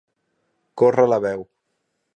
[0.83, 1.47] Córrer la veu.